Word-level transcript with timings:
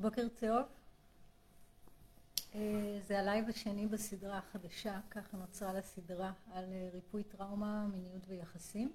בוקר 0.00 0.28
טוב. 0.40 0.66
אה, 2.54 2.98
זה 3.06 3.18
הלייב 3.18 3.48
השני 3.48 3.86
בסדרה 3.86 4.38
החדשה, 4.38 5.00
ככה 5.10 5.36
נוצרה 5.36 5.72
לה 5.72 5.82
סדרה 5.82 6.32
על 6.52 6.64
אה, 6.72 6.88
ריפוי 6.92 7.24
טראומה, 7.24 7.86
מיניות 7.86 8.22
ויחסים. 8.28 8.92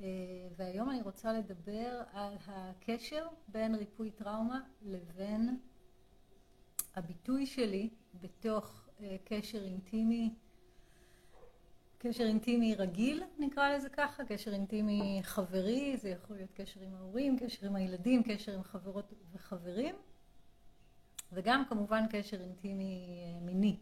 אה, 0.00 0.06
והיום 0.56 0.90
אני 0.90 1.02
רוצה 1.02 1.32
לדבר 1.32 2.02
על 2.12 2.36
הקשר 2.46 3.26
בין 3.48 3.74
ריפוי 3.74 4.10
טראומה 4.10 4.60
לבין 4.82 5.58
הביטוי 6.94 7.46
שלי 7.46 7.90
בתוך 8.20 8.88
קשר 9.24 9.64
אינטימי 9.64 10.34
קשר 12.08 12.24
אינטימי 12.24 12.74
רגיל, 12.74 13.22
נקרא 13.38 13.76
לזה 13.76 13.88
ככה, 13.88 14.24
קשר 14.24 14.52
אינטימי 14.52 15.20
חברי, 15.22 15.96
זה 15.96 16.08
יכול 16.08 16.36
להיות 16.36 16.52
קשר 16.54 16.80
עם 16.80 16.94
ההורים, 16.94 17.38
קשר 17.38 17.66
עם 17.66 17.76
הילדים, 17.76 18.22
קשר 18.22 18.54
עם 18.54 18.62
חברות 18.62 19.12
וחברים, 19.32 19.94
וגם 21.32 21.64
כמובן 21.68 22.04
קשר 22.10 22.40
אינטימי 22.40 23.08
אה, 23.08 23.40
מיני, 23.40 23.76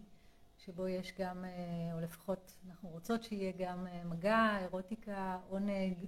שבו 0.58 0.88
יש 0.88 1.12
גם, 1.18 1.44
אה, 1.44 1.94
או 1.94 2.00
לפחות 2.00 2.52
אנחנו 2.68 2.88
רוצות 2.88 3.22
שיהיה 3.22 3.52
גם 3.58 3.86
אה, 3.86 4.04
מגע, 4.04 4.58
אירוטיקה, 4.60 5.38
עונג. 5.48 6.06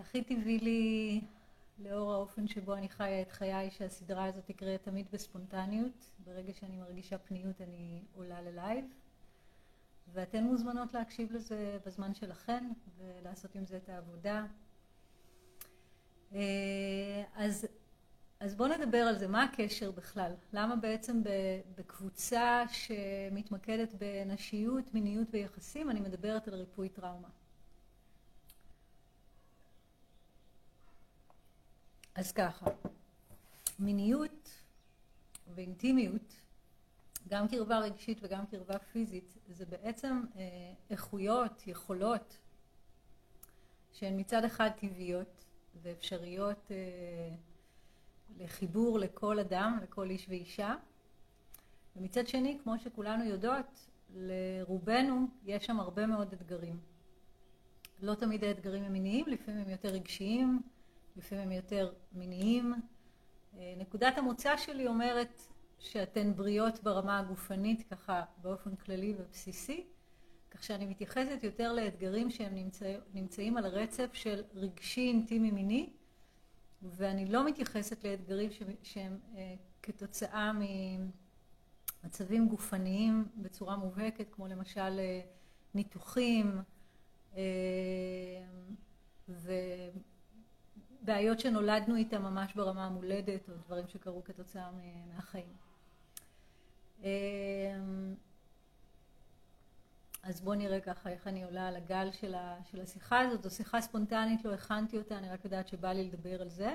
הכי 0.00 0.24
טבעי 0.24 0.58
לי, 0.58 1.20
לאור 1.78 2.12
האופן 2.12 2.46
שבו 2.46 2.74
אני 2.74 2.88
חיה 2.88 3.22
את 3.22 3.32
חיי, 3.32 3.70
שהסדרה 3.70 4.24
הזאת 4.24 4.46
תקרה 4.46 4.78
תמיד 4.78 5.06
בספונטניות. 5.12 6.10
ברגע 6.24 6.52
שאני 6.54 6.76
מרגישה 6.76 7.18
פניות 7.18 7.60
אני 7.60 8.02
עולה 8.14 8.42
ללייב. 8.42 8.84
ואתן 10.12 10.44
מוזמנות 10.44 10.94
להקשיב 10.94 11.32
לזה 11.32 11.78
בזמן 11.86 12.14
שלכן 12.14 12.72
ולעשות 12.98 13.54
עם 13.54 13.66
זה 13.66 13.76
את 13.76 13.88
העבודה. 13.88 14.46
אה, 16.34 17.24
אז, 17.34 17.66
אז 18.40 18.54
בואו 18.54 18.78
נדבר 18.78 18.98
על 18.98 19.18
זה, 19.18 19.28
מה 19.28 19.44
הקשר 19.44 19.90
בכלל? 19.90 20.32
למה 20.52 20.76
בעצם 20.76 21.22
בקבוצה 21.78 22.64
שמתמקדת 22.68 23.94
בנשיות, 23.94 24.94
מיניות 24.94 25.28
ויחסים 25.30 25.90
אני 25.90 26.00
מדברת 26.00 26.48
על 26.48 26.54
ריפוי 26.54 26.88
טראומה? 26.88 27.28
אז 32.14 32.32
ככה, 32.32 32.66
מיניות 33.78 34.50
ואינטימיות 35.54 36.25
גם 37.28 37.48
קרבה 37.48 37.78
רגשית 37.78 38.18
וגם 38.22 38.46
קרבה 38.46 38.78
פיזית, 38.78 39.38
זה 39.48 39.66
בעצם 39.66 40.22
אה, 40.36 40.72
איכויות, 40.90 41.66
יכולות, 41.66 42.38
שהן 43.92 44.20
מצד 44.20 44.44
אחד 44.44 44.70
טבעיות 44.80 45.44
ואפשריות 45.82 46.70
אה, 46.70 47.34
לחיבור 48.38 48.98
לכל 48.98 49.38
אדם, 49.38 49.78
לכל 49.82 50.10
איש 50.10 50.26
ואישה, 50.28 50.74
ומצד 51.96 52.26
שני, 52.26 52.58
כמו 52.62 52.78
שכולנו 52.78 53.24
יודעות, 53.24 53.86
לרובנו 54.14 55.26
יש 55.44 55.66
שם 55.66 55.80
הרבה 55.80 56.06
מאוד 56.06 56.32
אתגרים. 56.32 56.80
לא 58.02 58.14
תמיד 58.14 58.44
האתגרים 58.44 58.84
הם 58.84 58.92
מיניים, 58.92 59.26
לפעמים 59.28 59.60
הם 59.60 59.70
יותר 59.70 59.88
רגשיים, 59.88 60.62
לפעמים 61.16 61.44
הם 61.44 61.52
יותר 61.52 61.92
מיניים. 62.12 62.74
אה, 63.58 63.74
נקודת 63.76 64.18
המוצא 64.18 64.56
שלי 64.56 64.86
אומרת 64.86 65.42
שאתן 65.78 66.32
בריאות 66.36 66.82
ברמה 66.82 67.18
הגופנית 67.18 67.82
ככה 67.90 68.24
באופן 68.42 68.76
כללי 68.76 69.14
ובסיסי, 69.18 69.86
כך 70.50 70.64
שאני 70.64 70.86
מתייחסת 70.86 71.38
יותר 71.42 71.72
לאתגרים 71.72 72.30
שהם 72.30 72.54
נמצא, 72.54 72.96
נמצאים 73.14 73.56
על 73.56 73.64
הרצף 73.64 74.10
של 74.12 74.42
רגשי 74.54 75.08
אינטימי 75.08 75.50
מיני, 75.50 75.90
ואני 76.82 77.26
לא 77.26 77.46
מתייחסת 77.46 78.04
לאתגרים 78.04 78.50
ש, 78.50 78.62
שהם 78.82 79.18
אה, 79.36 79.54
כתוצאה 79.82 80.52
ממצבים 82.04 82.48
גופניים 82.48 83.28
בצורה 83.36 83.76
מובהקת, 83.76 84.28
כמו 84.32 84.46
למשל 84.46 84.98
אה, 84.98 85.20
ניתוחים 85.74 86.62
אה, 87.36 87.42
ובעיות 91.02 91.40
שנולדנו 91.40 91.96
איתם 91.96 92.22
ממש 92.22 92.54
ברמה 92.54 92.86
המולדת, 92.86 93.48
או 93.48 93.54
דברים 93.54 93.88
שקרו 93.88 94.24
כתוצאה 94.24 94.70
מהחיים. 94.70 95.65
אמ, 97.02 98.14
אז 100.22 100.40
בואו 100.40 100.54
נראה 100.54 100.80
ככה 100.80 101.10
איך 101.10 101.26
אני 101.26 101.44
עולה 101.44 101.68
על 101.68 101.76
הגל 101.76 102.12
של, 102.12 102.34
ה, 102.34 102.58
של 102.70 102.80
השיחה 102.80 103.20
הזאת. 103.20 103.42
זו 103.42 103.50
שיחה 103.50 103.80
ספונטנית, 103.80 104.44
לא 104.44 104.54
הכנתי 104.54 104.98
אותה, 104.98 105.18
אני 105.18 105.30
רק 105.30 105.44
יודעת 105.44 105.68
שבא 105.68 105.92
לי 105.92 106.04
לדבר 106.04 106.42
על 106.42 106.48
זה. 106.48 106.74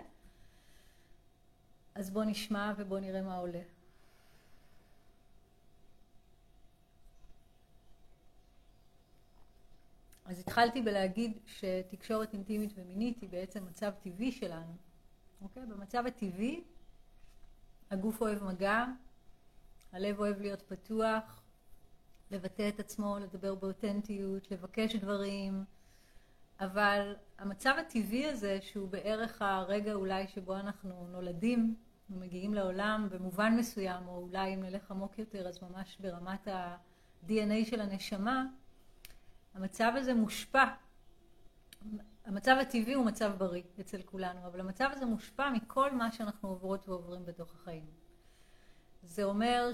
אז 1.95 2.09
בואו 2.09 2.25
נשמע 2.25 2.73
ובואו 2.77 2.99
נראה 2.99 3.21
מה 3.21 3.37
עולה. 3.37 3.61
אז 10.25 10.39
התחלתי 10.39 10.81
בלהגיד 10.81 11.37
שתקשורת 11.45 12.33
אינטימית 12.33 12.73
ומינית 12.75 13.21
היא 13.21 13.29
בעצם 13.29 13.65
מצב 13.65 13.91
טבעי 14.03 14.31
שלנו. 14.31 14.75
אוקיי? 15.41 15.65
במצב 15.65 16.05
הטבעי 16.07 16.63
הגוף 17.91 18.21
אוהב 18.21 18.43
מגע, 18.43 18.85
הלב 19.91 20.19
אוהב 20.19 20.41
להיות 20.41 20.61
פתוח, 20.61 21.43
לבטא 22.31 22.69
את 22.69 22.79
עצמו, 22.79 23.17
לדבר 23.19 23.55
באותנטיות, 23.55 24.51
לבקש 24.51 24.95
דברים, 24.95 25.63
אבל 26.59 27.15
המצב 27.39 27.75
הטבעי 27.79 28.25
הזה, 28.25 28.59
שהוא 28.61 28.89
בערך 28.89 29.41
הרגע 29.41 29.93
אולי 29.93 30.27
שבו 30.27 30.55
אנחנו 30.55 31.07
נולדים 31.07 31.75
ומגיעים 32.09 32.53
לעולם 32.53 33.07
במובן 33.11 33.55
מסוים, 33.57 34.07
או 34.07 34.17
אולי 34.17 34.53
אם 34.53 34.63
נלך 34.63 34.91
עמוק 34.91 35.19
יותר, 35.19 35.47
אז 35.47 35.63
ממש 35.63 35.97
ברמת 35.99 36.47
ה-DNA 36.47 37.65
של 37.65 37.81
הנשמה, 37.81 38.45
המצב 39.53 39.93
הזה 39.95 40.13
מושפע. 40.13 40.65
המצב 42.25 42.55
הטבעי 42.61 42.93
הוא 42.93 43.05
מצב 43.05 43.31
בריא 43.37 43.63
אצל 43.79 44.01
כולנו, 44.01 44.45
אבל 44.45 44.59
המצב 44.59 44.89
הזה 44.91 45.05
מושפע 45.05 45.49
מכל 45.49 45.91
מה 45.91 46.11
שאנחנו 46.11 46.49
עוברות 46.49 46.89
ועוברים 46.89 47.25
בתוך 47.25 47.53
החיים. 47.55 48.00
זה 49.03 49.23
אומר 49.23 49.69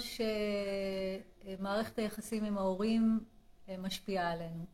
שמערכת 1.49 1.99
היחסים 1.99 2.43
עם 2.43 2.57
ההורים 2.57 3.19
אה, 3.69 3.77
משפיעה 3.77 4.31
עלינו. 4.31 4.65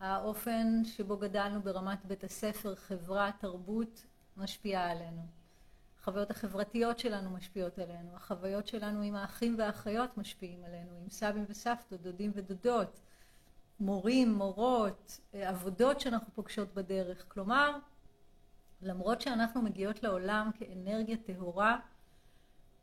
האופן 0.00 0.84
שבו 0.84 1.16
גדלנו 1.16 1.62
ברמת 1.62 2.04
בית 2.04 2.24
הספר, 2.24 2.74
חברה, 2.74 3.30
תרבות, 3.38 4.06
משפיעה 4.36 4.90
עלינו. 4.90 5.26
החוויות 6.00 6.30
החברתיות 6.30 6.98
שלנו 6.98 7.30
משפיעות 7.30 7.78
עלינו, 7.78 8.16
החוויות 8.16 8.66
שלנו 8.66 9.02
עם 9.02 9.14
האחים 9.14 9.54
והאחיות 9.58 10.18
משפיעים 10.18 10.64
עלינו, 10.64 10.96
עם 11.02 11.10
סבים 11.10 11.44
וסבתות, 11.48 12.02
דודים 12.02 12.32
ודודות, 12.34 13.00
מורים, 13.80 14.34
מורות, 14.34 15.20
אה, 15.34 15.48
עבודות 15.48 16.00
שאנחנו 16.00 16.32
פוגשות 16.34 16.74
בדרך. 16.74 17.24
כלומר, 17.28 17.78
למרות 18.82 19.20
שאנחנו 19.20 19.62
מגיעות 19.62 20.02
לעולם 20.02 20.50
כאנרגיה 20.58 21.16
טהורה, 21.16 21.78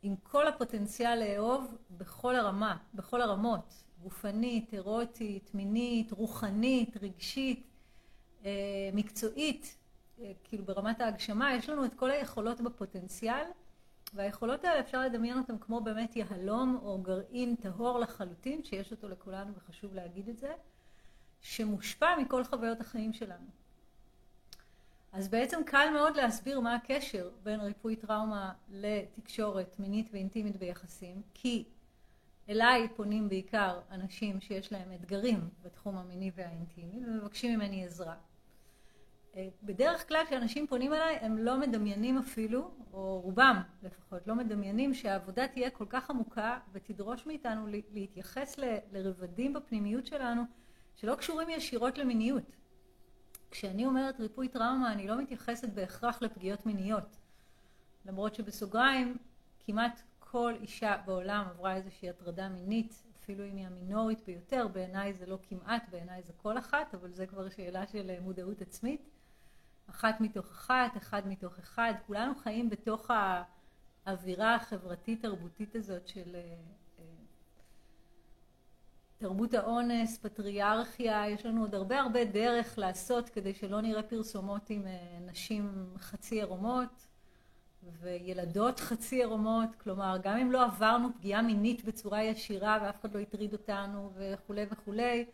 עם 0.02 0.16
כל 0.22 0.48
הפוטנציאל 0.48 1.18
לאהוב 1.18 1.76
בכל 1.90 2.36
הרמה, 2.36 2.76
בכל 2.94 3.20
הרמות, 3.20 3.84
גופנית, 4.02 4.72
אירוטית, 4.72 5.54
מינית, 5.54 6.12
רוחנית, 6.12 6.96
רגשית, 7.02 7.66
אה, 8.44 8.50
מקצועית, 8.92 9.76
אה, 10.20 10.32
כאילו 10.44 10.64
ברמת 10.64 11.00
ההגשמה, 11.00 11.54
יש 11.54 11.68
לנו 11.68 11.84
את 11.84 11.94
כל 11.94 12.10
היכולות 12.10 12.60
בפוטנציאל, 12.60 13.44
והיכולות 14.14 14.64
האלה 14.64 14.80
אפשר 14.80 15.00
לדמיין 15.00 15.38
אותן 15.38 15.58
כמו 15.58 15.80
באמת 15.80 16.16
יהלום 16.16 16.78
או 16.82 16.98
גרעין 17.02 17.56
טהור 17.56 17.98
לחלוטין, 17.98 18.64
שיש 18.64 18.92
אותו 18.92 19.08
לכולנו 19.08 19.54
וחשוב 19.54 19.94
להגיד 19.94 20.28
את 20.28 20.38
זה, 20.38 20.52
שמושפע 21.40 22.16
מכל 22.16 22.44
חוויות 22.44 22.80
החיים 22.80 23.12
שלנו. 23.12 23.61
אז 25.12 25.28
בעצם 25.28 25.60
קל 25.66 25.88
מאוד 25.92 26.16
להסביר 26.16 26.60
מה 26.60 26.74
הקשר 26.74 27.30
בין 27.42 27.60
ריפוי 27.60 27.96
טראומה 27.96 28.52
לתקשורת 28.70 29.76
מינית 29.78 30.08
ואינטימית 30.12 30.56
ביחסים, 30.56 31.22
כי 31.34 31.64
אליי 32.48 32.88
פונים 32.96 33.28
בעיקר 33.28 33.80
אנשים 33.90 34.40
שיש 34.40 34.72
להם 34.72 34.92
אתגרים 34.92 35.48
בתחום 35.62 35.96
המיני 35.96 36.30
והאינטימי 36.34 37.06
ומבקשים 37.06 37.54
ממני 37.58 37.84
עזרה. 37.84 38.14
אה, 39.36 39.48
בדרך 39.62 40.08
כלל 40.08 40.24
כשאנשים 40.26 40.66
פונים 40.66 40.92
אליי 40.92 41.16
הם 41.16 41.38
לא 41.38 41.60
מדמיינים 41.60 42.18
אפילו, 42.18 42.70
או 42.92 43.20
רובם 43.20 43.62
לפחות, 43.82 44.26
לא 44.26 44.34
מדמיינים 44.34 44.94
שהעבודה 44.94 45.48
תהיה 45.48 45.70
כל 45.70 45.86
כך 45.88 46.10
עמוקה 46.10 46.58
ותדרוש 46.72 47.26
מאיתנו 47.26 47.66
להתייחס 47.92 48.58
לרבדים 48.92 49.52
בפנימיות 49.52 50.06
שלנו 50.06 50.42
שלא 50.96 51.14
קשורים 51.14 51.50
ישירות 51.50 51.98
למיניות. 51.98 52.61
כשאני 53.52 53.86
אומרת 53.86 54.20
ריפוי 54.20 54.48
טראומה, 54.48 54.92
אני 54.92 55.08
לא 55.08 55.22
מתייחסת 55.22 55.68
בהכרח 55.68 56.22
לפגיעות 56.22 56.66
מיניות. 56.66 57.16
למרות 58.06 58.34
שבסוגריים, 58.34 59.16
כמעט 59.58 60.02
כל 60.18 60.54
אישה 60.60 60.96
בעולם 61.06 61.46
עברה 61.50 61.76
איזושהי 61.76 62.10
הטרדה 62.10 62.48
מינית, 62.48 63.02
אפילו 63.20 63.44
אם 63.44 63.56
היא 63.56 63.66
המינורית 63.66 64.24
ביותר, 64.26 64.68
בעיניי 64.68 65.12
זה 65.12 65.26
לא 65.26 65.38
כמעט, 65.42 65.88
בעיניי 65.90 66.22
זה 66.22 66.32
כל 66.36 66.58
אחת, 66.58 66.94
אבל 66.94 67.12
זה 67.12 67.26
כבר 67.26 67.48
שאלה 67.48 67.86
של 67.86 68.20
מודעות 68.20 68.62
עצמית. 68.62 69.08
אחת 69.90 70.20
מתוך 70.20 70.46
אחת, 70.50 70.96
אחד 70.96 71.28
מתוך 71.28 71.58
אחד, 71.58 71.94
כולנו 72.06 72.34
חיים 72.34 72.70
בתוך 72.70 73.10
האווירה 74.06 74.54
החברתית-תרבותית 74.54 75.74
הזאת 75.74 76.08
של 76.08 76.34
אה, 76.34 76.40
אה, 76.40 76.56
תרבות 79.22 79.54
האונס, 79.54 80.18
פטריארכיה, 80.18 81.28
יש 81.28 81.46
לנו 81.46 81.60
עוד 81.60 81.74
הרבה 81.74 82.00
הרבה 82.00 82.24
דרך 82.24 82.78
לעשות 82.78 83.28
כדי 83.28 83.54
שלא 83.54 83.80
נראה 83.80 84.02
פרסומות 84.02 84.70
עם 84.70 84.86
אה, 84.86 85.18
נשים 85.20 85.94
חצי 85.98 86.34
עירומות 86.34 87.06
וילדות 88.00 88.80
חצי 88.80 89.16
עירומות, 89.16 89.68
כלומר 89.82 90.16
גם 90.22 90.36
אם 90.38 90.52
לא 90.52 90.64
עברנו 90.64 91.08
פגיעה 91.14 91.42
מינית 91.42 91.84
בצורה 91.84 92.22
ישירה 92.22 92.78
ואף 92.82 93.00
אחד 93.00 93.14
לא 93.14 93.20
הטריד 93.20 93.52
אותנו 93.52 94.12
וכולי 94.14 94.66
וכולי, 94.70 95.24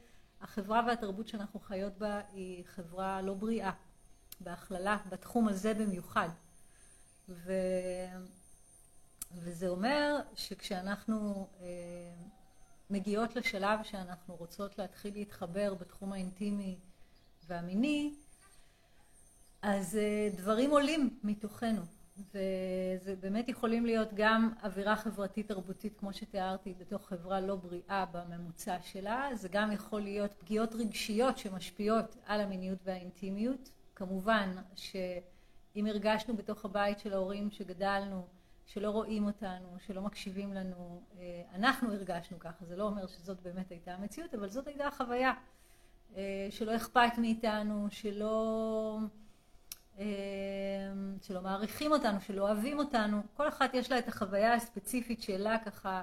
החברה 0.41 0.83
והתרבות 0.87 1.29
שאנחנו 1.29 1.61
חיות 1.61 1.99
בה 1.99 2.21
היא 2.33 2.65
חברה 2.67 3.23
לא 3.23 3.35
בריאה, 3.35 3.73
בהכללה, 4.41 4.97
בתחום 5.11 5.49
הזה 5.49 5.75
במיוחד. 5.75 6.29
ו... 7.29 7.53
וזה 9.35 9.69
אומר 9.69 10.21
שכשאנחנו 10.35 11.49
אה, 11.61 11.67
מגיעות 12.91 13.37
לשלב 13.37 13.83
שאנחנו 13.83 14.37
רוצות 14.37 14.79
להתחיל 14.79 15.15
להתחבר 15.15 15.75
בתחום 15.75 16.13
האינטימי 16.13 16.79
והמיני, 17.47 18.15
אז 19.63 19.97
אה, 19.97 20.29
דברים 20.37 20.71
עולים 20.71 21.19
מתוכנו. 21.23 21.83
וזה 22.35 23.17
באמת 23.21 23.49
יכולים 23.49 23.87
להיות 23.87 24.09
גם 24.15 24.53
אווירה 24.63 24.97
חברתית 24.97 25.49
תרבותית 25.49 25.99
כמו 25.99 26.13
שתיארתי 26.13 26.75
בתוך 26.79 27.09
חברה 27.09 27.41
לא 27.41 27.57
בריאה 27.57 28.05
בממוצע 28.13 28.77
שלה, 28.83 29.29
זה 29.35 29.49
גם 29.49 29.73
יכול 29.73 30.01
להיות 30.01 30.35
פגיעות 30.35 30.75
רגשיות 30.75 31.39
שמשפיעות 31.39 32.17
על 32.27 32.41
המיניות 32.41 32.79
והאינטימיות. 32.85 33.71
כמובן 33.95 34.57
שאם 34.75 35.87
הרגשנו 35.87 36.37
בתוך 36.37 36.65
הבית 36.65 36.99
של 36.99 37.13
ההורים 37.13 37.51
שגדלנו 37.51 38.27
שלא 38.69 38.91
רואים 38.91 39.27
אותנו, 39.27 39.69
שלא 39.87 40.03
מקשיבים 40.03 40.53
לנו, 40.53 41.03
אה, 41.19 41.43
אנחנו 41.55 41.93
הרגשנו 41.93 42.39
ככה, 42.39 42.65
זה 42.65 42.77
לא 42.77 42.85
אומר 42.85 43.07
שזאת 43.07 43.41
באמת 43.41 43.71
הייתה 43.71 43.95
המציאות, 43.95 44.35
אבל 44.35 44.49
זאת 44.49 44.67
הייתה 44.67 44.87
החוויה, 44.87 45.33
אה, 46.17 46.47
שלא 46.51 46.77
אכפת 46.77 47.19
מאיתנו, 47.19 47.87
שלא... 47.91 48.99
אמ, 49.99 50.05
שלא 51.23 51.43
מעריכים 51.43 51.93
אותנו, 51.93 52.21
שלא 52.21 52.43
אוהבים 52.43 52.79
אותנו, 52.79 53.23
כל 53.37 53.49
אחת 53.49 53.75
יש 53.75 53.91
לה 53.91 53.99
את 53.99 54.09
החוויה 54.09 54.55
הספציפית 54.55 55.23
שלה 55.23 55.59
ככה. 55.59 56.03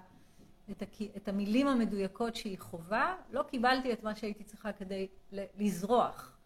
את 1.18 1.28
המילים 1.28 1.68
המדויקות 1.68 2.36
שהיא 2.36 2.60
חווה, 2.60 3.16
לא 3.32 3.44
קיבלתי 3.44 3.94
את 3.94 4.04
מה 4.04 4.16
שהייתי 4.16 4.44
צריכה 4.44 4.72
כדי 4.72 5.08
לזרוח. 5.32 6.38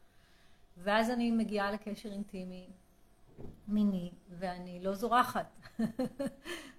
ואז 0.78 1.10
אני 1.10 1.32
מגיעה 1.32 1.72
לקשר 1.72 2.12
אינטימי 2.12 2.68
מיני, 3.68 4.12
ואני 4.30 4.80
לא 4.84 4.94
זורחת. 4.94 5.60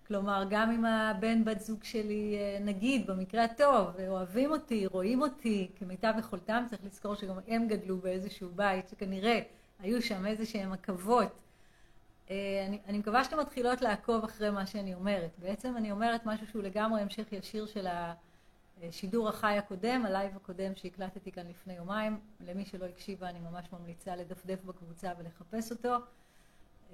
כלומר, 0.07 0.45
גם 0.51 0.71
אם 0.71 0.85
הבן 0.85 1.45
בת 1.45 1.61
זוג 1.61 1.85
שלי, 1.85 2.37
אה, 2.39 2.59
נגיד, 2.61 3.07
במקרה 3.07 3.45
הטוב, 3.45 3.87
אוהבים 4.09 4.51
אותי, 4.51 4.87
רואים 4.87 5.23
אותי 5.23 5.71
כמיטב 5.77 6.15
יכולתם, 6.19 6.65
צריך 6.71 6.85
לזכור 6.85 7.15
שגם 7.15 7.39
הם 7.49 7.69
גדלו 7.69 7.99
באיזשהו 7.99 8.49
בית, 8.55 8.89
שכנראה 8.89 9.41
היו 9.79 10.03
שם 10.03 10.27
איזה 10.27 10.47
שהם 10.47 10.73
עכבות. 10.73 11.29
אה, 12.31 12.65
אני, 12.67 12.79
אני 12.87 12.99
מקווה 12.99 13.25
שאתן 13.25 13.39
מתחילות 13.39 13.83
לעקוב 13.83 14.25
אחרי 14.25 14.51
מה 14.51 14.67
שאני 14.67 14.95
אומרת. 14.95 15.31
בעצם 15.39 15.77
אני 15.77 15.91
אומרת 15.91 16.27
משהו 16.27 16.47
שהוא 16.47 16.63
לגמרי 16.63 17.01
המשך 17.01 17.33
ישיר 17.33 17.67
של 17.67 17.87
השידור 18.83 19.29
החי 19.29 19.59
הקודם, 19.59 20.05
הלייב 20.07 20.37
הקודם 20.37 20.75
שהקלטתי 20.75 21.33
כאן 21.33 21.47
לפני 21.47 21.75
יומיים. 21.75 22.21
למי 22.41 22.65
שלא 22.65 22.85
הקשיבה, 22.85 23.29
אני 23.29 23.39
ממש 23.39 23.67
ממליצה 23.73 24.17
לדפדף 24.17 24.65
בקבוצה 24.65 25.13
ולחפש 25.19 25.71
אותו. 25.71 25.97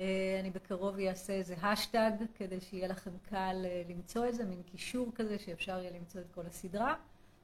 אה, 0.01 0.37
אני 0.41 0.51
בקרוב 0.51 0.99
אעשה 0.99 1.33
איזה 1.33 1.55
השטג 1.63 2.11
כדי 2.35 2.61
שיהיה 2.61 2.89
לכם 2.89 3.11
קל 3.31 3.63
אה, 3.65 3.83
למצוא 3.89 4.27
את 4.29 4.35
זה, 4.35 4.45
מין 4.45 4.63
קישור 4.63 5.13
כזה 5.15 5.39
שאפשר 5.39 5.79
יהיה 5.79 5.91
למצוא 5.91 6.21
את 6.21 6.27
כל 6.35 6.47
הסדרה. 6.47 6.95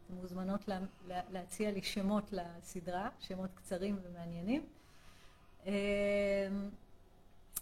אתן 0.07 0.15
מוזמנות 0.15 0.69
לה, 0.69 0.79
להציע 1.31 1.71
לי 1.71 1.83
שמות 1.83 2.33
לסדרה, 2.33 3.09
שמות 3.21 3.51
קצרים 3.55 3.99
ומעניינים. 4.03 4.67
אמ, 5.67 5.73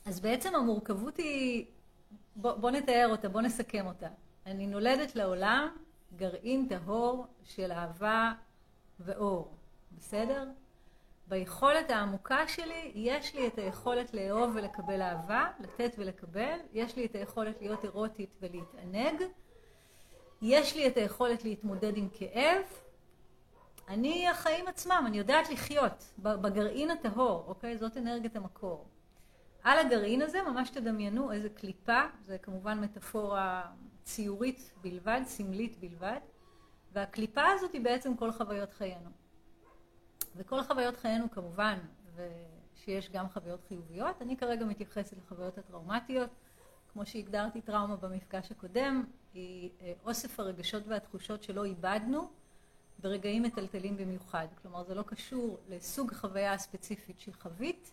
אז 0.06 0.20
בעצם 0.20 0.54
המורכבות 0.54 1.16
היא, 1.16 1.64
בוא, 2.36 2.52
בוא 2.52 2.70
נתאר 2.70 3.08
אותה, 3.10 3.28
בוא 3.28 3.40
נסכם 3.40 3.86
אותה. 3.86 4.08
אני 4.46 4.66
נולדת 4.66 5.16
לעולם 5.16 5.68
גרעין 6.16 6.66
טהור 6.68 7.26
של 7.44 7.72
אהבה 7.72 8.32
ואור, 9.00 9.54
בסדר? 9.98 10.48
ביכולת 11.30 11.90
העמוקה 11.90 12.48
שלי, 12.48 12.92
יש 12.94 13.34
לי 13.34 13.46
את 13.46 13.58
היכולת 13.58 14.14
לאהוב 14.14 14.50
ולקבל 14.54 15.02
אהבה, 15.02 15.48
לתת 15.60 15.94
ולקבל, 15.98 16.58
יש 16.72 16.96
לי 16.96 17.06
את 17.06 17.14
היכולת 17.14 17.60
להיות 17.60 17.84
אירוטית 17.84 18.30
ולהתענג, 18.40 19.22
יש 20.42 20.76
לי 20.76 20.86
את 20.86 20.96
היכולת 20.96 21.44
להתמודד 21.44 21.96
עם 21.96 22.08
כאב, 22.12 22.62
אני 23.88 24.28
החיים 24.28 24.68
עצמם, 24.68 25.04
אני 25.06 25.18
יודעת 25.18 25.50
לחיות 25.50 26.12
בגרעין 26.18 26.90
הטהור, 26.90 27.44
אוקיי? 27.46 27.78
זאת 27.78 27.96
אנרגיית 27.96 28.36
המקור. 28.36 28.88
על 29.62 29.78
הגרעין 29.78 30.22
הזה 30.22 30.42
ממש 30.42 30.70
תדמיינו 30.70 31.32
איזה 31.32 31.48
קליפה, 31.48 32.00
זה 32.22 32.38
כמובן 32.38 32.80
מטאפורה 32.80 33.62
ציורית 34.02 34.72
בלבד, 34.80 35.20
סמלית 35.24 35.80
בלבד, 35.80 36.20
והקליפה 36.92 37.46
הזאת 37.46 37.72
היא 37.72 37.80
בעצם 37.80 38.16
כל 38.16 38.32
חוויות 38.32 38.72
חיינו. 38.72 39.10
וכל 40.36 40.62
חוויות 40.62 40.96
חיינו 40.96 41.30
כמובן, 41.30 41.78
שיש 42.74 43.10
גם 43.10 43.28
חוויות 43.28 43.60
חיוביות, 43.68 44.22
אני 44.22 44.36
כרגע 44.36 44.64
מתייחסת 44.64 45.16
לחוויות 45.16 45.58
הטראומטיות, 45.58 46.30
כמו 46.92 47.06
שהגדרתי 47.06 47.60
טראומה 47.60 47.96
במפגש 47.96 48.50
הקודם, 48.50 49.04
היא 49.34 49.70
אה, 49.80 49.92
אוסף 50.04 50.40
הרגשות 50.40 50.82
והתחושות 50.86 51.42
שלא 51.42 51.64
איבדנו, 51.64 52.30
ברגעים 52.98 53.42
מטלטלים 53.42 53.96
במיוחד. 53.96 54.46
כלומר, 54.62 54.84
זה 54.84 54.94
לא 54.94 55.02
קשור 55.02 55.58
לסוג 55.68 56.12
החוויה 56.12 56.52
הספציפית 56.52 57.20
שחווית, 57.20 57.92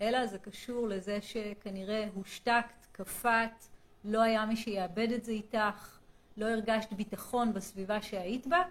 אלא 0.00 0.26
זה 0.26 0.38
קשור 0.38 0.88
לזה 0.88 1.18
שכנראה 1.22 2.08
הושתקת, 2.14 2.86
קפאת, 2.92 3.64
לא 4.04 4.22
היה 4.22 4.46
מי 4.46 4.56
שיאבד 4.56 5.12
את 5.12 5.24
זה 5.24 5.32
איתך, 5.32 5.98
לא 6.36 6.46
הרגשת 6.46 6.92
ביטחון 6.92 7.52
בסביבה 7.52 8.02
שהיית 8.02 8.46
בה, 8.46 8.62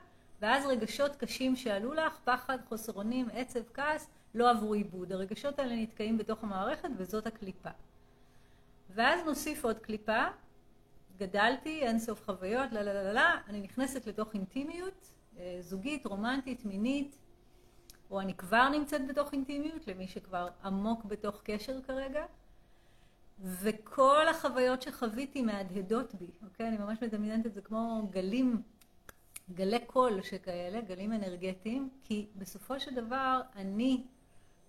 ואז 0.43 0.65
רגשות 0.65 1.15
קשים 1.15 1.55
שעלו 1.55 1.93
לך, 1.93 2.17
פחד, 2.23 2.57
חוסר 2.69 2.93
אונים, 2.93 3.27
עצב, 3.33 3.59
כעס, 3.73 4.09
לא 4.35 4.49
עברו 4.51 4.73
עיבוד. 4.73 5.11
הרגשות 5.11 5.59
האלה 5.59 5.75
נתקעים 5.75 6.17
בתוך 6.17 6.43
המערכת 6.43 6.89
וזאת 6.97 7.27
הקליפה. 7.27 7.69
ואז 8.89 9.25
נוסיף 9.25 9.65
עוד 9.65 9.79
קליפה, 9.79 10.23
גדלתי, 11.17 11.83
אין 11.83 12.00
סוף 12.00 12.25
חוויות, 12.25 12.71
לא, 12.71 12.81
לא, 12.81 12.93
לא, 12.93 13.12
לא, 13.12 13.21
אני 13.47 13.62
נכנסת 13.62 14.07
לתוך 14.07 14.33
אינטימיות, 14.33 15.12
אה, 15.38 15.57
זוגית, 15.59 16.05
רומנטית, 16.05 16.65
מינית, 16.65 17.17
או 18.12 18.21
אני 18.21 18.33
כבר 18.33 18.69
נמצאת 18.69 19.07
בתוך 19.07 19.33
אינטימיות, 19.33 19.88
למי 19.88 20.07
שכבר 20.07 20.47
עמוק 20.63 21.05
בתוך 21.05 21.41
קשר 21.43 21.81
כרגע, 21.81 22.25
וכל 23.39 24.27
החוויות 24.27 24.81
שחוויתי 24.81 25.41
מהדהדות 25.41 26.15
בי, 26.15 26.31
אוקיי? 26.43 26.67
אני 26.67 26.77
ממש 26.77 26.97
מדמיינת 27.01 27.45
את 27.45 27.53
זה 27.53 27.62
כמו 27.62 28.07
גלים, 28.12 28.62
גלי 29.51 29.79
קול 29.85 30.21
שכאלה, 30.21 30.81
גלים 30.81 31.13
אנרגטיים, 31.13 31.89
כי 32.03 32.27
בסופו 32.35 32.79
של 32.79 32.95
דבר 32.95 33.41
אני, 33.55 34.03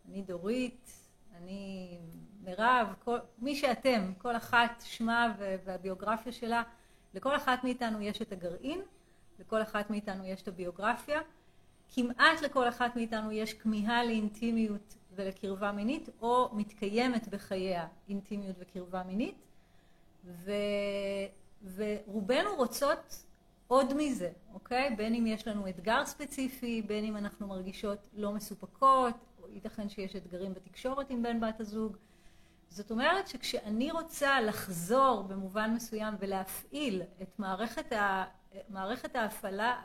אני 0.09 0.23
דורית, 0.23 0.93
אני 1.37 1.99
מירב, 2.41 2.95
כל, 3.05 3.19
מי 3.39 3.55
שאתם, 3.55 4.13
כל 4.19 4.37
אחת 4.37 4.83
שמה 4.85 5.35
והביוגרפיה 5.65 6.33
שלה, 6.33 6.63
לכל 7.15 7.37
אחת 7.37 7.65
מאיתנו 7.65 8.01
יש 8.01 8.23
את 8.23 8.33
הגרעין, 8.33 8.81
לכל 9.39 9.63
אחת 9.63 9.91
מאיתנו 9.91 10.25
יש 10.27 10.43
את 10.43 10.49
הביוגרפיה. 10.49 11.21
כמעט 11.95 12.43
לכל 12.43 12.69
אחת 12.69 12.97
מאיתנו 12.97 13.33
יש 13.33 13.55
כמיהה 13.55 14.05
לאינטימיות 14.05 14.95
ולקרבה 15.15 15.73
מינית, 15.73 16.09
או 16.21 16.51
מתקיימת 16.53 17.29
בחייה 17.29 17.87
אינטימיות 18.09 18.57
וקרבה 18.59 19.03
מינית, 19.03 19.37
ו... 20.25 20.53
ורובנו 21.75 22.57
רוצות 22.57 23.25
עוד 23.75 23.95
מזה, 23.97 24.31
אוקיי? 24.55 24.95
בין 24.97 25.15
אם 25.15 25.27
יש 25.27 25.49
לנו 25.49 25.69
אתגר 25.69 26.05
ספציפי, 26.05 26.83
בין 26.83 27.05
אם 27.05 27.17
אנחנו 27.17 27.47
מרגישות 27.47 27.99
לא 28.13 28.33
מסופקות, 28.33 29.15
או 29.43 29.49
ייתכן 29.49 29.89
שיש 29.89 30.17
אתגרים 30.17 30.55
בתקשורת 30.55 31.11
עם 31.11 31.23
בן 31.23 31.41
בת 31.41 31.61
הזוג. 31.61 31.97
זאת 32.69 32.91
אומרת 32.91 33.29
שכשאני 33.29 33.91
רוצה 33.91 34.41
לחזור 34.41 35.23
במובן 35.23 35.75
מסוים 35.75 36.15
ולהפעיל 36.19 37.03
את 37.23 37.39
מערכת 37.39 37.93
ה... 37.93 38.25
מערכת 38.69 39.17
ההפעלה 39.17 39.81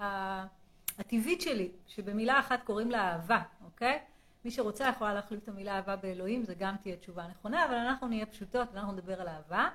הטבעית 0.98 1.42
שלי, 1.42 1.72
שבמילה 1.88 2.40
אחת 2.40 2.64
קוראים 2.64 2.92
לה 2.92 3.12
אהבה, 3.12 3.42
אוקיי? 3.66 4.00
מי 4.46 4.52
שרוצה 4.52 4.88
יכולה 4.88 5.14
להחליף 5.14 5.44
את 5.44 5.50
המילה 5.50 5.76
אהבה 5.76 5.96
באלוהים, 5.96 6.44
זה 6.44 6.54
גם 6.54 6.76
תהיה 6.82 6.96
תשובה 6.96 7.28
נכונה, 7.28 7.66
אבל 7.66 7.76
אנחנו 7.76 8.08
נהיה 8.08 8.26
פשוטות 8.26 8.68
ואנחנו 8.74 8.92
נדבר 8.92 9.22
על 9.22 9.28
אהבה. 9.28 9.70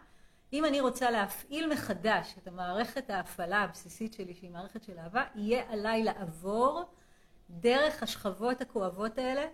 אם 0.55 0.65
אני 0.65 0.81
רוצה 0.81 1.11
להפעיל 1.11 1.73
מחדש 1.73 2.35
את 2.39 2.47
המערכת 2.47 3.11
ההפעלה 3.11 3.63
הבסיסית 3.63 4.13
שלי, 4.13 4.35
שהיא 4.35 4.51
מערכת 4.51 4.83
של 4.83 4.99
אהבה, 4.99 5.25
יהיה 5.35 5.65
עליי 5.73 6.03
לעבור 6.03 6.85
דרך 7.51 8.03
השכבות 8.03 8.61
הכואבות 8.61 9.19
האלה 9.19 9.47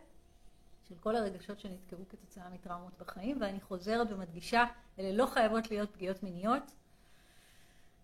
של 0.88 0.94
כל 1.00 1.16
הרגשות 1.16 1.60
שנתקעו 1.60 2.08
כתוצאה 2.08 2.50
מטראומות 2.50 2.92
בחיים, 2.98 3.38
ואני 3.40 3.60
חוזרת 3.60 4.12
ומדגישה, 4.12 4.64
אלה 4.98 5.12
לא 5.12 5.26
חייבות 5.26 5.70
להיות 5.70 5.90
פגיעות 5.92 6.22
מיניות. 6.22 6.72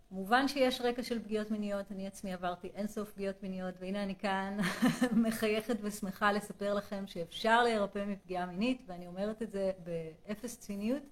כמובן 0.08 0.48
שיש 0.48 0.80
רקע 0.80 1.02
של 1.02 1.22
פגיעות 1.22 1.50
מיניות, 1.50 1.92
אני 1.92 2.06
עצמי 2.06 2.32
עברתי 2.32 2.70
אינסוף 2.74 3.12
פגיעות 3.12 3.42
מיניות, 3.42 3.74
והנה 3.78 4.02
אני 4.02 4.14
כאן 4.14 4.56
מחייכת 5.26 5.76
ושמחה 5.82 6.32
לספר 6.32 6.74
לכם 6.74 7.06
שאפשר 7.06 7.62
להירפא 7.62 8.04
מפגיעה 8.06 8.46
מינית, 8.46 8.82
ואני 8.86 9.06
אומרת 9.06 9.42
את 9.42 9.50
זה 9.52 9.72
באפס 9.84 10.58
ציניות 10.58 11.02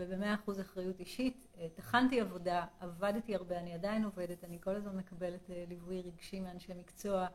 ובמאה 0.00 0.34
אחוז 0.34 0.60
אחריות 0.60 1.00
אישית. 1.00 1.46
טחנתי 1.74 2.20
עבודה, 2.20 2.64
עבדתי 2.80 3.34
הרבה, 3.34 3.58
אני 3.58 3.74
עדיין 3.74 4.04
עובדת, 4.04 4.44
אני 4.44 4.60
כל 4.60 4.76
הזמן 4.76 4.96
מקבלת 4.96 5.50
אה, 5.50 5.64
ליווי 5.68 6.00
רגשי 6.00 6.40
מאנשי 6.40 6.72
מקצוע, 6.74 7.26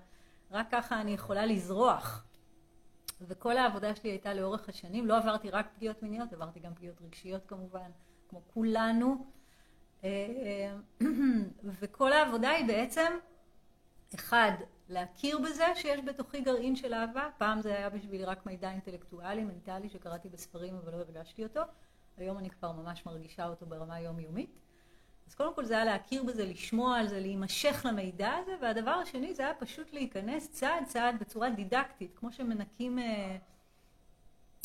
רק 0.51 0.67
ככה 0.71 1.01
אני 1.01 1.11
יכולה 1.11 1.45
לזרוח. 1.45 2.25
וכל 3.21 3.57
העבודה 3.57 3.95
שלי 3.95 4.09
הייתה 4.09 4.33
לאורך 4.33 4.69
השנים, 4.69 5.05
לא 5.05 5.17
עברתי 5.17 5.49
רק 5.49 5.67
פגיעות 5.75 6.03
מיניות, 6.03 6.33
עברתי 6.33 6.59
גם 6.59 6.75
פגיעות 6.75 7.01
רגשיות 7.01 7.45
כמובן, 7.47 7.89
כמו 8.29 8.41
כולנו. 8.53 9.25
אה, 10.03 10.09
אה, 10.99 11.07
וכל 11.79 12.13
העבודה 12.13 12.49
היא 12.49 12.67
בעצם, 12.67 13.13
אחד, 14.15 14.51
להכיר 14.89 15.39
בזה 15.39 15.65
שיש 15.75 15.99
בתוכי 16.05 16.41
גרעין 16.41 16.75
של 16.75 16.93
אהבה, 16.93 17.29
פעם 17.37 17.61
זה 17.61 17.75
היה 17.75 17.89
בשבילי 17.89 18.25
רק 18.25 18.45
מידע 18.45 18.71
אינטלקטואלי, 18.71 19.43
מנטלי, 19.43 19.89
שקראתי 19.89 20.29
בספרים 20.29 20.75
אבל 20.75 20.91
לא 20.91 20.97
הרגשתי 20.97 21.43
אותו, 21.43 21.61
היום 22.17 22.37
אני 22.37 22.49
כבר 22.49 22.71
ממש 22.71 23.05
מרגישה 23.05 23.47
אותו 23.47 23.65
ברמה 23.65 23.99
יומיומית. 23.99 24.59
אז 25.27 25.35
קודם 25.35 25.55
כל 25.55 25.65
זה 25.65 25.73
היה 25.73 25.85
להכיר 25.85 26.23
בזה, 26.23 26.45
לשמוע 26.45 26.97
על 26.97 27.07
זה, 27.07 27.19
להימשך 27.19 27.85
למידע 27.89 28.31
הזה, 28.33 28.51
והדבר 28.61 28.91
השני 28.91 29.33
זה 29.33 29.43
היה 29.43 29.53
פשוט 29.53 29.93
להיכנס 29.93 30.51
צעד 30.51 30.85
צעד 30.85 31.19
בצורה 31.19 31.49
דידקטית, 31.49 32.11
כמו 32.15 32.31
שמנקים 32.31 32.99
אה, 32.99 33.37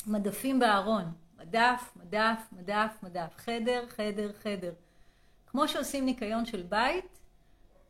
מדפים 0.07 0.59
בארון, 0.59 1.13
מדף, 1.39 1.93
מדף, 1.97 2.49
מדף, 2.53 2.99
מדף, 3.03 3.35
חדר, 3.37 3.87
חדר, 3.89 4.33
חדר. 4.33 4.73
כמו 5.47 5.69
שעושים 5.69 6.05
ניקיון 6.05 6.47
של 6.47 6.63
בית, 6.63 7.19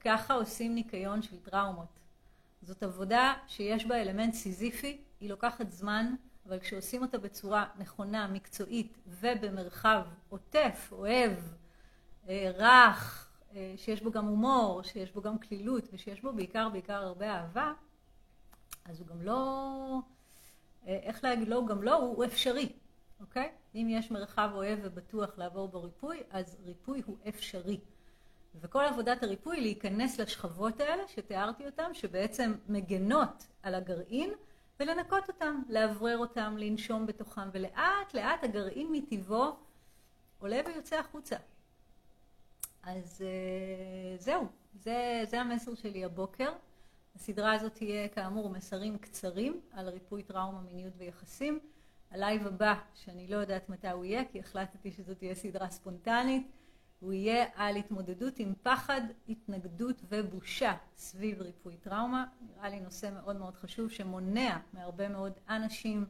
ככה 0.01 0.35
עושים 0.35 0.75
ניקיון 0.75 1.23
של 1.23 1.41
טראומות. 1.41 1.99
זאת 2.63 2.83
עבודה 2.83 3.35
שיש 3.47 3.87
בה 3.87 4.03
אלמנט 4.03 4.35
סיזיפי, 4.35 5.01
היא 5.21 5.31
לוקחת 5.31 5.71
זמן, 5.71 6.15
אבל 6.47 6.59
כשעושים 6.59 7.03
אותה 7.03 7.19
בצורה 7.19 7.67
נכונה, 7.79 8.29
מקצועית 8.29 8.99
ובמרחב 9.07 10.03
עוטף, 10.29 10.89
אוהב, 10.93 11.33
אה, 12.29 12.51
רך, 12.55 13.31
אה, 13.55 13.75
שיש 13.77 14.03
בו 14.03 14.11
גם 14.11 14.27
הומור, 14.27 14.83
שיש 14.83 15.13
בו 15.13 15.23
גם 15.23 15.39
כלילות 15.39 15.85
ושיש 15.93 16.21
בו 16.21 16.33
בעיקר 16.33 16.69
בעיקר 16.69 17.03
הרבה 17.03 17.31
אהבה, 17.31 17.73
אז 18.85 19.01
הוא 19.01 19.09
גם 19.09 19.23
לא, 19.23 19.99
אה, 20.87 20.99
איך 21.03 21.25
להגיד 21.25 21.49
לא, 21.49 21.67
גם 21.69 21.83
לא, 21.83 21.95
הוא 21.95 22.25
אפשרי, 22.25 22.73
אוקיי? 23.21 23.51
אם 23.75 23.87
יש 23.91 24.11
מרחב 24.11 24.51
אוהב 24.55 24.79
ובטוח 24.83 25.39
לעבור 25.39 25.69
בו 25.69 25.83
ריפוי, 25.83 26.23
אז 26.31 26.57
ריפוי 26.65 27.03
הוא 27.07 27.17
אפשרי. 27.29 27.81
וכל 28.61 28.85
עבודת 28.85 29.23
הריפוי 29.23 29.61
להיכנס 29.61 30.21
לשכבות 30.21 30.81
האלה 30.81 31.03
שתיארתי 31.09 31.67
אותן, 31.67 31.95
שבעצם 31.95 32.55
מגנות 32.69 33.47
על 33.63 33.75
הגרעין, 33.75 34.31
ולנקות 34.81 35.29
אותם, 35.29 35.63
לאוורר 35.69 36.19
אותם, 36.19 36.57
לנשום 36.59 37.07
בתוכם, 37.07 37.49
ולאט 37.53 38.15
לאט 38.15 38.45
הגרעין 38.45 38.93
מטבעו 38.93 39.57
עולה 40.39 40.61
ויוצא 40.67 40.97
החוצה. 40.97 41.37
אז 42.83 43.23
אה, 43.27 44.17
זהו, 44.17 44.47
זה, 44.75 45.23
זה 45.27 45.41
המסר 45.41 45.75
שלי 45.75 46.05
הבוקר. 46.05 46.53
הסדרה 47.15 47.53
הזאת 47.53 47.75
תהיה 47.75 48.09
כאמור 48.09 48.51
מסרים 48.51 48.99
קצרים 48.99 49.61
על 49.73 49.89
ריפוי 49.89 50.23
טראומה, 50.23 50.61
מיניות 50.61 50.93
ויחסים. 50.97 51.59
הלייב 52.11 52.47
הבא, 52.47 52.75
שאני 52.95 53.29
לא 53.29 53.37
יודעת 53.37 53.69
מתי 53.69 53.89
הוא 53.89 54.05
יהיה, 54.05 54.25
כי 54.25 54.41
החלטתי 54.41 54.93
שזאת 54.93 55.19
תהיה 55.19 55.35
סדרה 55.35 55.71
ספונטנית, 55.71 56.47
הוא 57.01 57.13
יהיה 57.13 57.47
על 57.55 57.77
התמודדות 57.77 58.39
עם 58.39 58.55
פחד, 58.63 59.01
התנגדות 59.29 60.03
ובושה 60.09 60.77
סביב 60.97 61.43
ריפוי 61.43 61.77
טראומה. 61.77 62.25
נראה 62.41 62.69
לי 62.69 62.81
נושא 62.81 63.11
מאוד 63.15 63.37
מאוד 63.37 63.57
חשוב 63.57 63.91
שמונע 63.91 64.59
מהרבה 64.73 65.09
מאוד 65.09 65.33
אנשים, 65.49 66.07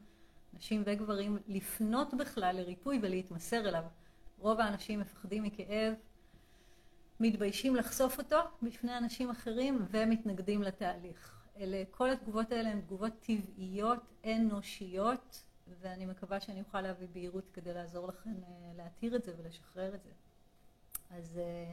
נשים 0.54 0.82
וגברים, 0.87 1.38
לפנות 1.49 2.14
בכלל 2.14 2.56
לריפוי 2.56 2.99
ולהתמסר 3.02 3.68
אליו. 3.68 3.85
רוב 4.38 4.61
האנשים 4.61 5.00
מפחדים 5.00 5.42
מכאב, 5.42 5.94
מתביישים 7.20 7.76
לחשוף 7.76 8.18
אותו 8.18 8.38
בפני 8.62 8.99
אנשים 8.99 9.30
אחרים 9.30 9.87
ומתנגדים 9.90 10.62
לתהליך. 10.62 11.44
אלה, 11.56 11.82
כל 11.90 12.11
התגובות 12.11 12.52
האלה 12.52 12.70
הן 12.70 12.80
תגובות 12.80 13.12
טבעיות, 13.20 14.00
אנושיות, 14.25 15.44
ואני 15.80 16.06
מקווה 16.06 16.40
שאני 16.40 16.61
אוכל 16.61 16.80
להביא 16.80 17.09
בהירות 17.12 17.50
כדי 17.52 17.75
לעזור 17.75 18.09
לכם 18.09 18.30
אה, 18.30 18.73
להתיר 18.76 19.16
את 19.16 19.25
זה 19.25 19.32
ולשחרר 19.38 19.94
את 19.94 20.02
זה. 20.02 20.11
אז 21.11 21.38
אה, 21.38 21.73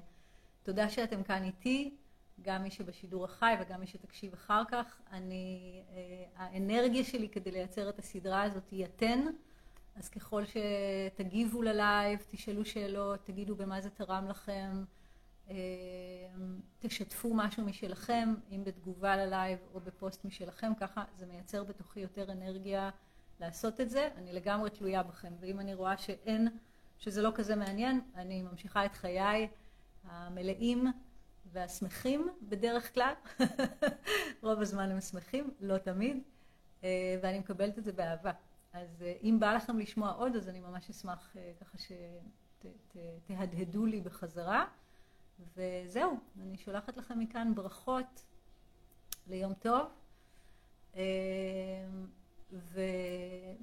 תודה 0.64 0.90
שאתם 0.90 1.24
כאן 1.24 1.44
איתי, 1.44 1.96
גם 2.42 2.64
מי 2.64 2.72
שבשידור 2.72 3.26
החי 3.26 3.54
וגם 3.60 3.80
מי 3.80 3.88
שתקשיב 3.88 4.34
אחר 4.34 4.64
כך. 4.68 5.02
אני, 5.12 5.82
אה, 5.94 6.24
האנרגיה 6.36 7.04
שלי 7.04 7.30
כדי 7.30 7.52
לייצר 7.52 7.90
את 7.90 8.00
הסדרה 8.00 8.44
הזאת 8.44 8.70
היא 8.72 8.86
אתן, 8.86 9.26
אז 9.96 10.10
ככל 10.10 10.44
שתגיבו 10.46 11.62
ללייב, 11.62 12.26
תשאלו 12.30 12.66
שאלות, 12.66 13.20
תגידו 13.26 13.56
במה 13.56 13.82
זה 13.82 13.90
תרם 13.90 14.28
לכם, 14.28 14.84
תשתפו 16.80 17.34
משהו 17.34 17.64
משלכם, 17.64 18.34
אם 18.52 18.64
בתגובה 18.64 19.18
ללייב 19.18 19.60
או 19.74 19.80
בפוסט 19.80 20.26
משלכם, 20.26 20.72
ככה 20.80 21.04
זה 21.18 21.26
מייצר 21.26 21.64
בתוכי 21.64 22.00
יותר 22.00 22.32
אנרגיה 22.32 22.90
לעשות 23.40 23.82
את 23.82 23.90
זה, 23.90 24.10
אני 24.18 24.34
לגמרי 24.34 24.70
תלויה 24.70 25.04
בכם, 25.04 25.34
ואם 25.40 25.60
אני 25.60 25.74
רואה 25.74 25.98
שאין, 25.98 26.48
שזה 27.00 27.22
לא 27.22 27.32
כזה 27.36 27.56
מעניין, 27.56 28.02
אני 28.16 28.42
ממשיכה 28.42 28.86
את 28.86 28.96
חיי 28.96 29.48
המלאים 30.04 30.88
והשמחים 31.52 32.30
בדרך 32.42 32.94
כלל, 32.94 33.14
רוב 34.44 34.62
הזמן 34.62 34.92
הם 34.92 35.02
שמחים, 35.02 35.54
לא 35.60 35.78
תמיד, 35.78 36.24
אה, 36.84 37.20
ואני 37.22 37.40
מקבלת 37.40 37.78
את 37.78 37.84
זה 37.84 37.92
באהבה. 37.92 38.32
אז 38.74 39.02
אה, 39.02 39.14
אם 39.24 39.38
בא 39.40 39.54
לכם 39.54 39.80
לשמוע 39.80 40.12
עוד, 40.12 40.36
אז 40.36 40.50
אני 40.50 40.60
ממש 40.60 40.90
אשמח 40.90 41.36
אה, 41.38 41.52
ככה 41.62 41.78
שתהדהדו 43.28 43.86
לי 43.86 44.02
בחזרה. 44.02 44.66
וזהו, 45.56 46.20
אני 46.42 46.58
שולחת 46.58 46.98
לכם 46.98 47.20
מכאן 47.20 47.56
ברכות 47.56 48.26
ליום 49.28 49.54
טוב. 49.54 49.88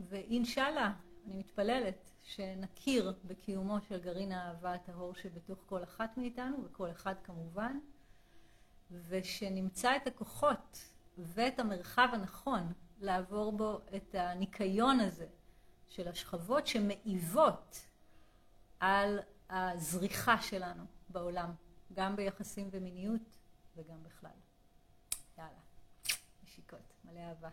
ואינשאללה, 0.08 0.92
אני 1.26 1.36
מתפללת 1.36 2.13
שנכיר 2.24 3.14
בקיומו 3.24 3.80
של 3.80 4.00
גרעין 4.00 4.32
האהבה 4.32 4.74
הטהור 4.74 5.14
שבתוך 5.14 5.58
כל 5.66 5.82
אחת 5.82 6.16
מאיתנו, 6.16 6.64
וכל 6.64 6.90
אחד 6.90 7.14
כמובן, 7.24 7.78
ושנמצא 8.90 9.96
את 9.96 10.06
הכוחות 10.06 10.78
ואת 11.18 11.58
המרחב 11.58 12.08
הנכון 12.12 12.72
לעבור 13.00 13.52
בו 13.52 13.80
את 13.96 14.14
הניקיון 14.14 15.00
הזה 15.00 15.26
של 15.88 16.08
השכבות 16.08 16.66
שמעיבות 16.66 17.86
על 18.80 19.18
הזריחה 19.50 20.42
שלנו 20.42 20.84
בעולם, 21.08 21.50
גם 21.92 22.16
ביחסים 22.16 22.68
ומיניות 22.72 23.38
וגם 23.76 24.02
בכלל. 24.02 24.30
יאללה, 25.38 25.60
נשיקות, 26.44 26.94
מלא 27.04 27.20
אהבה. 27.20 27.48